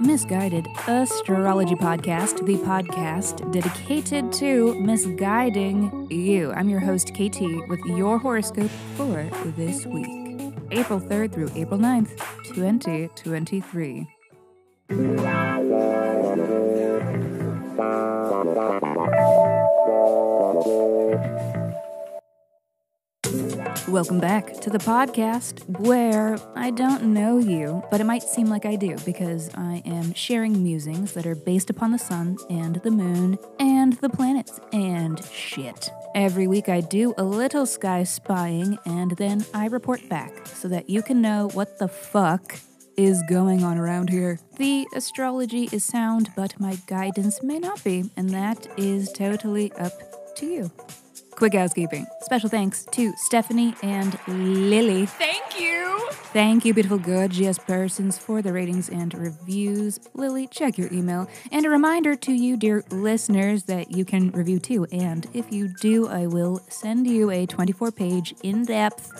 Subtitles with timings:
[0.00, 6.52] Miss Guided Astrology Podcast, the podcast dedicated to misguiding you.
[6.52, 12.18] I'm your host, KT, with your horoscope for this week, April 3rd through April 9th,
[12.54, 14.06] 2023.
[23.88, 28.66] Welcome back to the podcast where I don't know you, but it might seem like
[28.66, 32.90] I do because I am sharing musings that are based upon the sun and the
[32.90, 35.88] moon and the planets and shit.
[36.16, 40.90] Every week I do a little sky spying and then I report back so that
[40.90, 42.58] you can know what the fuck
[42.96, 44.40] is going on around here.
[44.56, 49.92] The astrology is sound, but my guidance may not be, and that is totally up
[50.36, 50.72] to you.
[51.36, 52.06] Quick housekeeping.
[52.22, 55.04] Special thanks to Stephanie and Lily.
[55.04, 56.08] Thank you.
[56.32, 60.00] Thank you, beautiful, gorgeous persons, for the ratings and reviews.
[60.14, 61.28] Lily, check your email.
[61.52, 64.86] And a reminder to you, dear listeners, that you can review too.
[64.90, 69.12] And if you do, I will send you a 24 page, in depth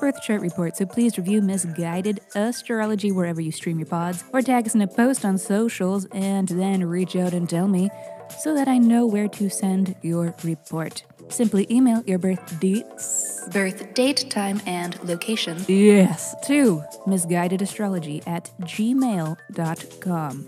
[0.00, 0.76] birth chart report.
[0.76, 4.82] So please review Miss Guided Astrology wherever you stream your pods, or tag us in
[4.82, 7.88] a post on socials, and then reach out and tell me
[8.38, 11.04] so that I know where to send your report.
[11.34, 15.58] Simply email your birth dates, birth date, time, and location.
[15.66, 20.46] Yes, to missguidedastrology at gmail.com.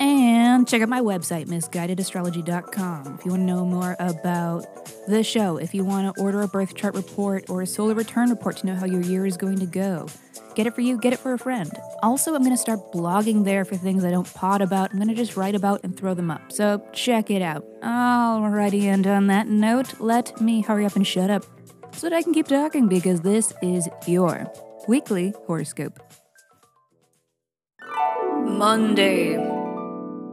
[0.00, 4.64] And check out my website, missguidedastrology.com, if you want to know more about
[5.06, 8.30] the show, if you want to order a birth chart report or a solar return
[8.30, 10.08] report to know how your year is going to go.
[10.56, 11.70] Get it for you, get it for a friend.
[12.02, 14.90] Also, I'm going to start blogging there for things I don't pod about.
[14.90, 16.50] I'm going to just write about and throw them up.
[16.50, 17.62] So check it out.
[17.82, 21.44] Alrighty, and on that note, let me hurry up and shut up
[21.92, 24.50] so that I can keep talking because this is your
[24.88, 26.00] weekly horoscope.
[28.46, 29.36] Monday.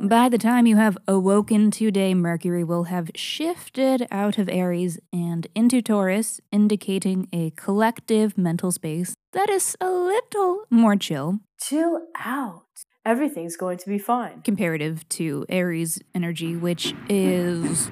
[0.00, 5.46] By the time you have awoken today, Mercury will have shifted out of Aries and
[5.54, 11.40] into Taurus, indicating a collective mental space that is a little more chill.
[11.60, 12.64] Chill out.
[13.04, 14.42] Everything's going to be fine.
[14.42, 17.90] Comparative to Aries energy, which is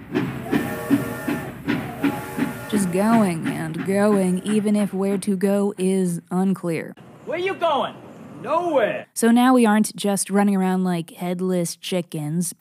[2.68, 6.94] just going and going, even if where to go is unclear.
[7.24, 7.94] Where you going?
[8.42, 9.06] Nowhere.
[9.14, 12.54] So now we aren't just running around like headless chickens.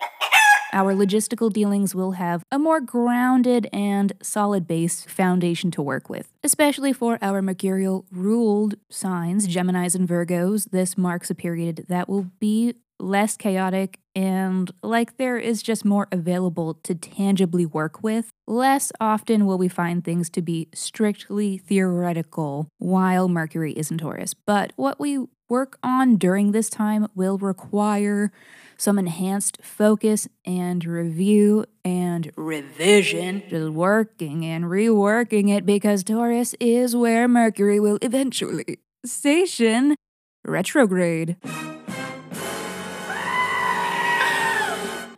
[0.75, 6.34] Our logistical dealings will have a more grounded and solid base foundation to work with.
[6.44, 12.30] Especially for our mercurial ruled signs, Geminis and Virgos, this marks a period that will
[12.41, 18.29] be less chaotic and like there is just more available to tangibly work with.
[18.47, 24.33] Less often will we find things to be strictly theoretical while Mercury is in Taurus.
[24.33, 28.31] But what we work on during this time will require
[28.78, 36.95] some enhanced focus and review and revision, just working and reworking it because Taurus is
[36.95, 39.95] where Mercury will eventually station
[40.44, 41.38] retrograde.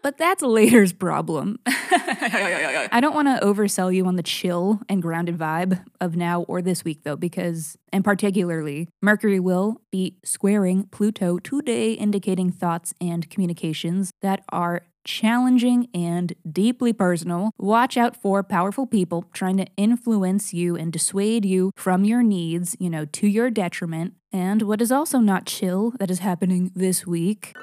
[0.07, 1.59] But that's later's problem.
[1.67, 6.61] I don't want to oversell you on the chill and grounded vibe of now or
[6.61, 13.29] this week, though, because, and particularly, Mercury will be squaring Pluto today, indicating thoughts and
[13.29, 17.51] communications that are challenging and deeply personal.
[17.57, 22.77] Watch out for powerful people trying to influence you and dissuade you from your needs,
[22.79, 24.13] you know, to your detriment.
[24.31, 27.53] And what is also not chill that is happening this week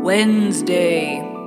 [0.00, 1.41] Wednesday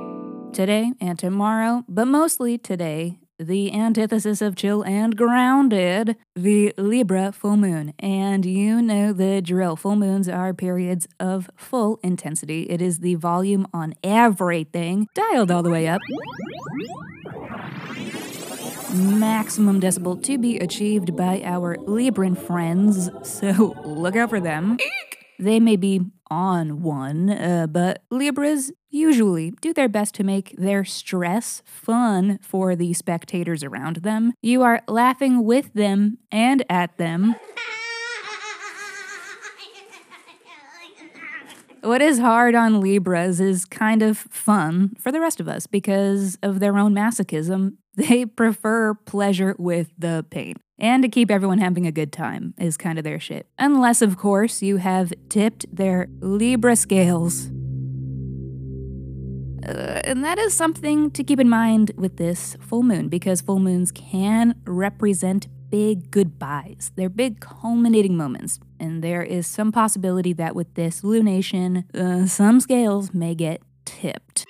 [0.52, 7.56] today and tomorrow, but mostly today, the antithesis of chill and grounded, the Libra full
[7.56, 7.92] moon.
[7.98, 9.76] And you know the drill.
[9.76, 12.62] Full moons are periods of full intensity.
[12.70, 16.00] It is the volume on everything dialed all the way up.
[18.94, 24.78] Maximum decibel to be achieved by our Libran friends, so look out for them.
[25.38, 30.84] They may be on one, uh, but Libras usually do their best to make their
[30.84, 34.32] stress fun for the spectators around them.
[34.42, 37.36] You are laughing with them and at them.
[41.86, 46.36] What is hard on Libras is kind of fun for the rest of us because
[46.42, 47.76] of their own masochism.
[47.96, 50.56] They prefer pleasure with the pain.
[50.78, 53.46] And to keep everyone having a good time is kind of their shit.
[53.58, 57.50] Unless, of course, you have tipped their Libra scales.
[59.64, 63.58] Uh, and that is something to keep in mind with this full moon because full
[63.58, 66.92] moons can represent big goodbyes.
[66.96, 68.60] They're big culminating moments.
[68.78, 74.44] And there is some possibility that with this lunation, uh, some scales may get tipped.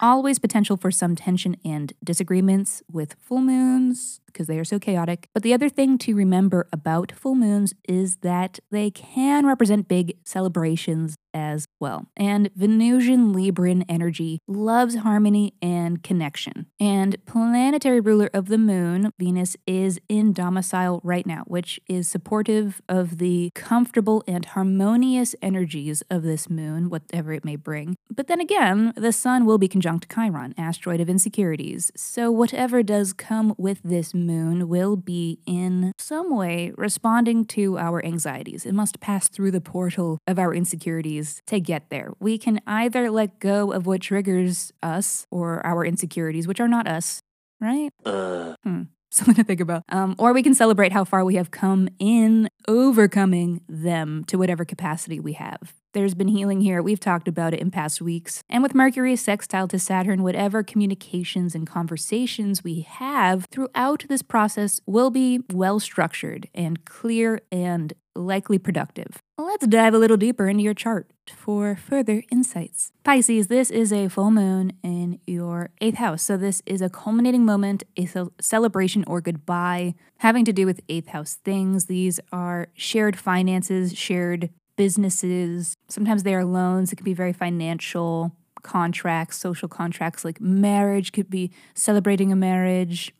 [0.00, 5.28] Always potential for some tension and disagreements with full moons because they are so chaotic.
[5.32, 10.16] But the other thing to remember about full moons is that they can represent big
[10.24, 12.06] celebrations as well.
[12.16, 16.66] And Venusian Libran energy loves harmony and connection.
[16.78, 22.80] And planetary ruler of the moon, Venus, is in domicile right now, which is supportive
[22.88, 27.96] of the comfortable and harmonious energies of this moon, whatever it may bring.
[28.10, 31.90] But then again, the sun will be conjunct Chiron, asteroid of insecurities.
[31.96, 38.04] So whatever does come with this moon will be in some way responding to our
[38.04, 38.66] anxieties.
[38.66, 42.12] It must pass through the portal of our insecurities to get there.
[42.20, 46.86] We can either let go of what triggers us or our insecurities, which are not
[46.86, 47.22] us,
[47.60, 47.90] right?
[48.04, 48.54] Uh.
[48.64, 48.82] Hmm.
[49.12, 49.82] Something to think about.
[49.90, 54.64] Um, or we can celebrate how far we have come in overcoming them to whatever
[54.64, 55.74] capacity we have.
[55.92, 56.80] There's been healing here.
[56.80, 58.42] We've talked about it in past weeks.
[58.48, 64.80] And with Mercury sextile to Saturn, whatever communications and conversations we have throughout this process
[64.86, 69.21] will be well structured and clear and likely productive.
[69.38, 72.92] Let's dive a little deeper into your chart for further insights.
[73.02, 76.22] Pisces, this is a full moon in your eighth house.
[76.22, 78.06] So, this is a culminating moment, a
[78.40, 81.86] celebration or goodbye having to do with eighth house things.
[81.86, 85.76] These are shared finances, shared businesses.
[85.88, 86.92] Sometimes they are loans.
[86.92, 88.32] It can be very financial
[88.62, 93.14] contracts, social contracts like marriage could be celebrating a marriage.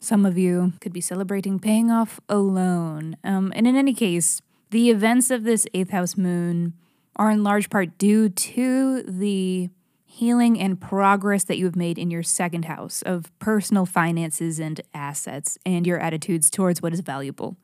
[0.00, 3.16] Some of you could be celebrating paying off a loan.
[3.22, 4.42] Um, and in any case,
[4.72, 6.72] the events of this eighth house moon
[7.16, 9.68] are in large part due to the
[10.06, 14.80] healing and progress that you have made in your second house of personal finances and
[14.94, 17.56] assets and your attitudes towards what is valuable.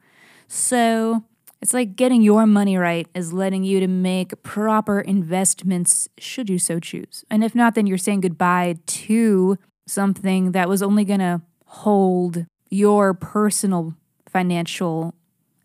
[0.47, 1.25] So,
[1.61, 6.59] it's like getting your money right is letting you to make proper investments should you
[6.59, 7.25] so choose.
[7.31, 12.47] And if not, then you're saying goodbye to something that was only going to hold
[12.71, 13.95] your personal
[14.29, 15.15] financial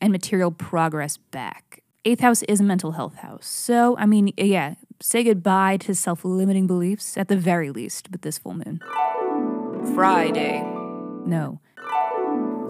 [0.04, 1.82] and material progress back.
[2.06, 3.48] Eighth house is a mental health house.
[3.48, 8.22] So, I mean, yeah, say goodbye to self limiting beliefs at the very least with
[8.22, 8.82] this full moon.
[9.96, 10.62] Friday.
[11.26, 11.62] No.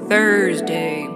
[0.08, 1.08] Thursday.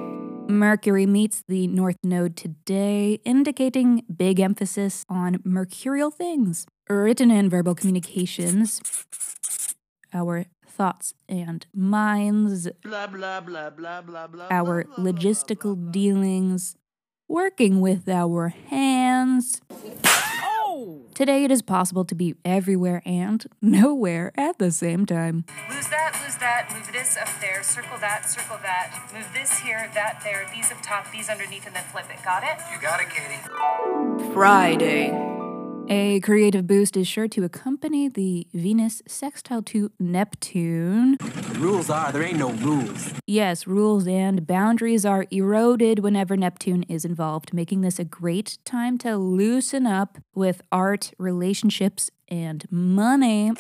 [0.48, 6.66] Mercury meets the North Node today, indicating big emphasis on mercurial things.
[6.90, 8.80] Written and verbal communications,
[10.18, 14.48] our thoughts and minds, Blah, blah, blah, blah, blah, blah.
[14.50, 15.92] our blah, blah, logistical blah, blah.
[15.92, 16.76] dealings,
[17.28, 19.62] working with our hands.
[20.06, 21.02] Oh!
[21.14, 25.46] Today it is possible to be everywhere and nowhere at the same time.
[25.70, 29.90] Lose that, lose that, move this up there, circle that, circle that, move this here,
[29.96, 32.24] that there, these up top, these underneath, and then flip it.
[32.24, 32.58] Got it?
[32.72, 34.34] You got it, Katie.
[34.34, 35.47] Friday.
[35.90, 36.24] A mm.
[36.24, 41.16] creative boost is sure to accompany the Venus sextile to Neptune.
[41.20, 43.14] The rules are there ain't no rules.
[43.26, 48.98] Yes, rules and boundaries are eroded whenever Neptune is involved, making this a great time
[48.98, 53.54] to loosen up with art, relationships, and money.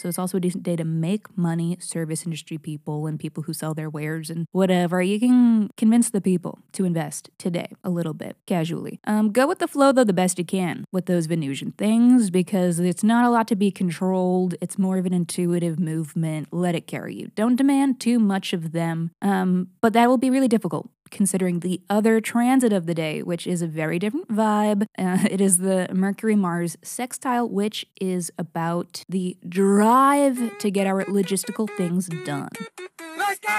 [0.00, 3.52] So it's also a decent day to make money, service industry people and people who
[3.52, 5.02] sell their wares and whatever.
[5.02, 8.98] You can convince the people to invest today a little bit, casually.
[9.04, 12.78] Um, go with the flow though the best you can with those Venusian things because
[12.78, 14.54] it's not a lot to be controlled.
[14.62, 16.48] It's more of an intuitive movement.
[16.50, 17.30] Let it carry you.
[17.34, 19.10] Don't demand too much of them.
[19.20, 23.46] Um, but that will be really difficult considering the other transit of the day, which
[23.46, 24.86] is a very different vibe.
[25.00, 31.04] Uh, it is the Mercury Mars sextile, which is about the drive to get our
[31.06, 32.50] logistical things done.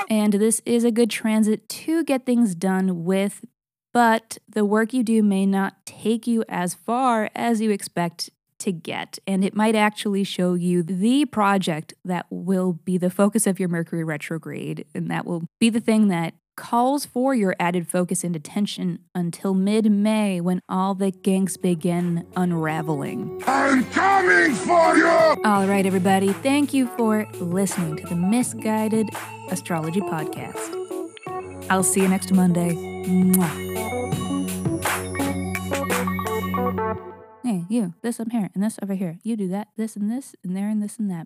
[0.08, 3.43] And this is a good transit to get things done with,
[3.91, 8.29] but the work you do may not take you as far as you expect
[8.62, 9.20] to get.
[9.27, 13.70] And it might actually show you the project that will be the focus of your
[13.70, 14.86] Mercury retrograde.
[14.93, 19.56] And that will be the thing that calls for your added focus and attention until
[19.56, 23.41] mid May when all the ganks begin unraveling.
[23.48, 25.08] I'm coming for you!
[25.44, 29.10] All right, everybody, thank you for listening to the Miss Guided
[29.50, 30.77] Astrology Podcast.
[31.72, 32.75] I'll see you next Monday.
[33.08, 33.82] Mwah.
[37.44, 39.18] Hey, you, this up here, and this over here.
[39.24, 41.25] You do that, this and this, and there, and this and that.